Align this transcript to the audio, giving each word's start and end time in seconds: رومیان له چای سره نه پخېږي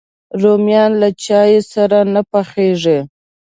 رومیان 0.41 0.91
له 1.01 1.09
چای 1.23 1.53
سره 1.71 1.99
نه 2.13 2.21
پخېږي 2.31 2.99